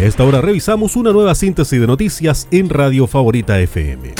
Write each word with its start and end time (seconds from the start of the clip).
a 0.00 0.04
esta 0.04 0.24
hora 0.24 0.40
revisamos 0.40 0.96
una 0.96 1.12
nueva 1.12 1.34
síntesis 1.34 1.78
de 1.78 1.86
noticias 1.86 2.48
en 2.50 2.70
Radio 2.70 3.06
Favorita 3.06 3.60
FM. 3.60 4.14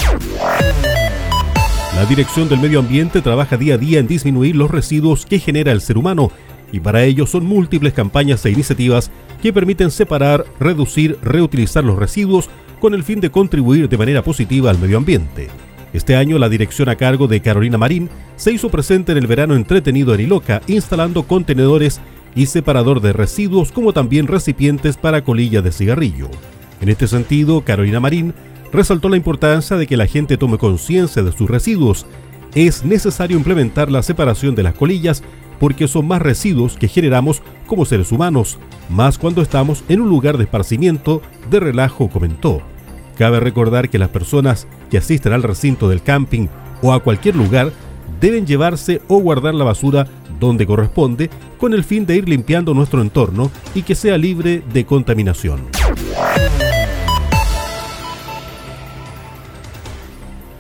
La 1.94 2.04
Dirección 2.04 2.50
del 2.50 2.60
Medio 2.60 2.80
Ambiente 2.80 3.22
trabaja 3.22 3.56
día 3.56 3.74
a 3.74 3.78
día 3.78 3.98
en 3.98 4.06
disminuir 4.06 4.56
los 4.56 4.70
residuos 4.70 5.24
que 5.24 5.38
genera 5.38 5.72
el 5.72 5.80
ser 5.80 5.96
humano 5.96 6.32
y 6.70 6.80
para 6.80 7.04
ello 7.04 7.26
son 7.26 7.46
múltiples 7.46 7.94
campañas 7.94 8.44
e 8.44 8.50
iniciativas 8.50 9.10
que 9.40 9.54
permiten 9.54 9.90
separar, 9.90 10.44
reducir, 10.58 11.18
reutilizar 11.22 11.82
los 11.82 11.98
residuos 11.98 12.50
con 12.78 12.92
el 12.92 13.02
fin 13.02 13.20
de 13.20 13.30
contribuir 13.30 13.88
de 13.88 13.96
manera 13.96 14.22
positiva 14.22 14.70
al 14.70 14.78
medio 14.78 14.98
ambiente. 14.98 15.48
Este 15.94 16.14
año 16.14 16.38
la 16.38 16.50
dirección 16.50 16.90
a 16.90 16.96
cargo 16.96 17.26
de 17.26 17.40
Carolina 17.40 17.78
Marín 17.78 18.10
se 18.36 18.52
hizo 18.52 18.68
presente 18.68 19.12
en 19.12 19.18
el 19.18 19.26
verano 19.26 19.56
entretenido 19.56 20.14
en 20.14 20.20
Iloca, 20.20 20.60
instalando 20.66 21.22
contenedores 21.22 22.02
y 22.34 22.46
separador 22.46 23.00
de 23.00 23.12
residuos 23.12 23.72
como 23.72 23.92
también 23.92 24.26
recipientes 24.26 24.96
para 24.96 25.24
colillas 25.24 25.64
de 25.64 25.72
cigarrillo. 25.72 26.28
En 26.80 26.88
este 26.88 27.06
sentido, 27.06 27.62
Carolina 27.62 28.00
Marín 28.00 28.34
resaltó 28.72 29.08
la 29.08 29.16
importancia 29.16 29.76
de 29.76 29.86
que 29.86 29.96
la 29.96 30.06
gente 30.06 30.36
tome 30.36 30.58
conciencia 30.58 31.22
de 31.22 31.32
sus 31.32 31.50
residuos. 31.50 32.06
Es 32.54 32.84
necesario 32.84 33.36
implementar 33.36 33.90
la 33.90 34.02
separación 34.02 34.54
de 34.54 34.62
las 34.62 34.74
colillas 34.74 35.22
porque 35.58 35.88
son 35.88 36.08
más 36.08 36.22
residuos 36.22 36.76
que 36.76 36.88
generamos 36.88 37.42
como 37.66 37.84
seres 37.84 38.10
humanos, 38.12 38.58
más 38.88 39.18
cuando 39.18 39.42
estamos 39.42 39.84
en 39.88 40.00
un 40.00 40.08
lugar 40.08 40.38
de 40.38 40.44
esparcimiento, 40.44 41.20
de 41.50 41.60
relajo, 41.60 42.08
comentó. 42.08 42.62
Cabe 43.18 43.38
recordar 43.38 43.90
que 43.90 43.98
las 43.98 44.08
personas 44.08 44.66
que 44.90 44.96
asisten 44.96 45.34
al 45.34 45.42
recinto 45.42 45.88
del 45.88 46.02
camping 46.02 46.48
o 46.80 46.94
a 46.94 47.00
cualquier 47.00 47.36
lugar 47.36 47.72
deben 48.20 48.46
llevarse 48.46 49.02
o 49.08 49.18
guardar 49.20 49.54
la 49.54 49.64
basura 49.64 50.06
donde 50.40 50.66
corresponde 50.66 51.30
con 51.58 51.74
el 51.74 51.84
fin 51.84 52.06
de 52.06 52.16
ir 52.16 52.28
limpiando 52.28 52.74
nuestro 52.74 53.00
entorno 53.02 53.50
y 53.74 53.82
que 53.82 53.94
sea 53.94 54.18
libre 54.18 54.62
de 54.72 54.84
contaminación. 54.84 55.60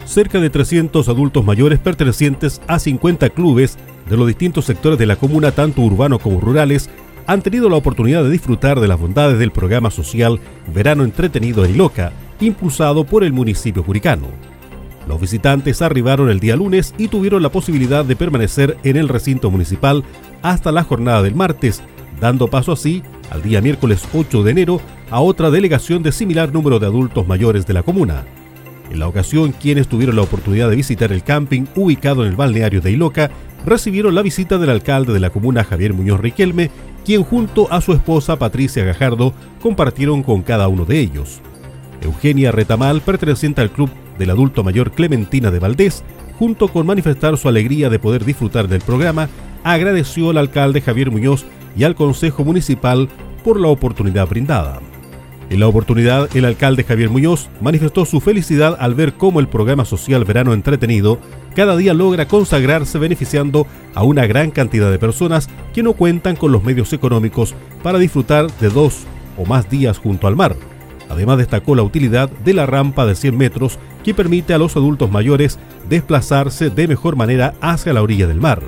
Cerca 0.04 0.40
de 0.40 0.50
300 0.50 1.08
adultos 1.08 1.44
mayores 1.44 1.78
pertenecientes 1.78 2.60
a 2.66 2.78
50 2.78 3.30
clubes 3.30 3.78
de 4.08 4.16
los 4.16 4.26
distintos 4.26 4.64
sectores 4.64 4.98
de 4.98 5.06
la 5.06 5.16
comuna, 5.16 5.52
tanto 5.52 5.82
urbanos 5.82 6.20
como 6.20 6.40
rurales, 6.40 6.90
han 7.26 7.42
tenido 7.42 7.68
la 7.68 7.76
oportunidad 7.76 8.24
de 8.24 8.30
disfrutar 8.30 8.80
de 8.80 8.88
las 8.88 8.98
bondades 8.98 9.38
del 9.38 9.52
programa 9.52 9.92
social 9.92 10.40
Verano 10.74 11.04
Entretenido 11.04 11.64
en 11.64 11.74
Iloca, 11.74 12.12
impulsado 12.40 13.04
por 13.04 13.22
el 13.22 13.32
municipio 13.32 13.84
juricano. 13.84 14.26
Los 15.10 15.20
visitantes 15.20 15.82
arribaron 15.82 16.30
el 16.30 16.38
día 16.38 16.54
lunes 16.54 16.94
y 16.96 17.08
tuvieron 17.08 17.42
la 17.42 17.50
posibilidad 17.50 18.04
de 18.04 18.14
permanecer 18.14 18.76
en 18.84 18.96
el 18.96 19.08
recinto 19.08 19.50
municipal 19.50 20.04
hasta 20.40 20.70
la 20.70 20.84
jornada 20.84 21.20
del 21.20 21.34
martes, 21.34 21.82
dando 22.20 22.46
paso 22.46 22.70
así, 22.70 23.02
al 23.28 23.42
día 23.42 23.60
miércoles 23.60 24.06
8 24.14 24.44
de 24.44 24.52
enero, 24.52 24.80
a 25.10 25.18
otra 25.18 25.50
delegación 25.50 26.04
de 26.04 26.12
similar 26.12 26.52
número 26.52 26.78
de 26.78 26.86
adultos 26.86 27.26
mayores 27.26 27.66
de 27.66 27.74
la 27.74 27.82
comuna. 27.82 28.24
En 28.88 29.00
la 29.00 29.08
ocasión, 29.08 29.50
quienes 29.50 29.88
tuvieron 29.88 30.14
la 30.14 30.22
oportunidad 30.22 30.70
de 30.70 30.76
visitar 30.76 31.10
el 31.10 31.24
camping 31.24 31.64
ubicado 31.74 32.22
en 32.22 32.28
el 32.28 32.36
balneario 32.36 32.80
de 32.80 32.92
Iloca 32.92 33.32
recibieron 33.66 34.14
la 34.14 34.22
visita 34.22 34.58
del 34.58 34.70
alcalde 34.70 35.12
de 35.12 35.18
la 35.18 35.30
comuna 35.30 35.64
Javier 35.64 35.92
Muñoz 35.92 36.20
Riquelme, 36.20 36.70
quien 37.04 37.24
junto 37.24 37.66
a 37.72 37.80
su 37.80 37.94
esposa 37.94 38.38
Patricia 38.38 38.84
Gajardo 38.84 39.34
compartieron 39.60 40.22
con 40.22 40.42
cada 40.42 40.68
uno 40.68 40.84
de 40.84 41.00
ellos. 41.00 41.40
Eugenia 42.00 42.52
Retamal, 42.52 43.00
perteneciente 43.00 43.60
al 43.60 43.72
club 43.72 43.90
del 44.20 44.30
adulto 44.30 44.62
mayor 44.62 44.92
Clementina 44.92 45.50
de 45.50 45.58
Valdés, 45.58 46.04
junto 46.38 46.68
con 46.68 46.86
manifestar 46.86 47.36
su 47.38 47.48
alegría 47.48 47.88
de 47.90 47.98
poder 47.98 48.24
disfrutar 48.24 48.68
del 48.68 48.82
programa, 48.82 49.28
agradeció 49.64 50.30
al 50.30 50.38
alcalde 50.38 50.82
Javier 50.82 51.10
Muñoz 51.10 51.46
y 51.74 51.84
al 51.84 51.94
Consejo 51.94 52.44
Municipal 52.44 53.08
por 53.42 53.58
la 53.58 53.68
oportunidad 53.68 54.28
brindada. 54.28 54.80
En 55.48 55.58
la 55.58 55.66
oportunidad, 55.66 56.28
el 56.36 56.44
alcalde 56.44 56.84
Javier 56.84 57.10
Muñoz 57.10 57.48
manifestó 57.60 58.04
su 58.04 58.20
felicidad 58.20 58.76
al 58.78 58.94
ver 58.94 59.14
cómo 59.14 59.40
el 59.40 59.48
programa 59.48 59.84
social 59.84 60.24
Verano 60.24 60.52
Entretenido 60.52 61.18
cada 61.56 61.76
día 61.76 61.94
logra 61.94 62.28
consagrarse 62.28 62.98
beneficiando 62.98 63.66
a 63.94 64.04
una 64.04 64.26
gran 64.26 64.52
cantidad 64.52 64.90
de 64.90 64.98
personas 64.98 65.48
que 65.74 65.82
no 65.82 65.94
cuentan 65.94 66.36
con 66.36 66.52
los 66.52 66.62
medios 66.62 66.92
económicos 66.92 67.54
para 67.82 67.98
disfrutar 67.98 68.52
de 68.60 68.68
dos 68.68 69.04
o 69.36 69.46
más 69.46 69.68
días 69.68 69.98
junto 69.98 70.28
al 70.28 70.36
mar. 70.36 70.54
Además 71.10 71.38
destacó 71.38 71.74
la 71.74 71.82
utilidad 71.82 72.30
de 72.30 72.54
la 72.54 72.66
rampa 72.66 73.04
de 73.04 73.16
100 73.16 73.36
metros 73.36 73.78
que 74.04 74.14
permite 74.14 74.54
a 74.54 74.58
los 74.58 74.76
adultos 74.76 75.10
mayores 75.10 75.58
desplazarse 75.88 76.70
de 76.70 76.88
mejor 76.88 77.16
manera 77.16 77.54
hacia 77.60 77.92
la 77.92 78.02
orilla 78.02 78.26
del 78.26 78.40
mar. 78.40 78.62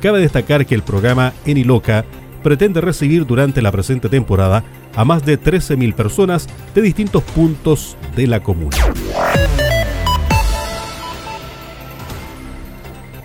Cabe 0.00 0.20
destacar 0.20 0.66
que 0.66 0.74
el 0.74 0.82
programa 0.82 1.32
Eniloca 1.46 2.04
pretende 2.42 2.80
recibir 2.80 3.24
durante 3.24 3.62
la 3.62 3.72
presente 3.72 4.08
temporada 4.08 4.64
a 4.94 5.04
más 5.04 5.24
de 5.24 5.40
13.000 5.40 5.94
personas 5.94 6.46
de 6.74 6.82
distintos 6.82 7.22
puntos 7.22 7.96
de 8.14 8.26
la 8.26 8.42
comuna. 8.42 8.76